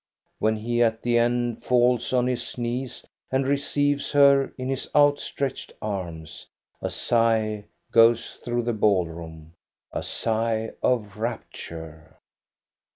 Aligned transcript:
When 0.39 0.55
he 0.55 0.81
at 0.81 1.03
the 1.03 1.19
end 1.19 1.63
falls 1.63 2.11
on 2.11 2.25
his 2.25 2.57
knees 2.57 3.05
and 3.29 3.47
receives 3.47 4.13
her 4.13 4.51
in 4.57 4.67
his 4.67 4.89
outstretched 4.95 5.73
arms, 5.79 6.47
a 6.81 6.89
sigh 6.89 7.65
goes 7.91 8.33
through 8.43 8.63
the 8.63 8.73
ball 8.73 9.05
room, 9.07 9.53
a 9.91 10.01
sigh 10.01 10.71
of 10.81 11.17
rapture. 11.17 12.17